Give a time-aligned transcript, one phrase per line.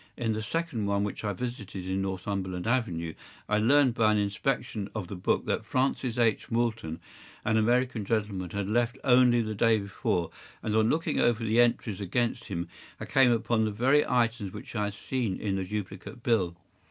[0.17, 3.13] In the second one which I visited in Northumberland Avenue,
[3.47, 6.49] I learned by an inspection of the book that Francis H.
[6.49, 6.99] Moulton,
[7.45, 10.31] an American gentleman, had left only the day before,
[10.63, 12.67] and on looking over the entries against him,
[12.99, 16.55] I came upon the very items which I had seen in the duplicate bill.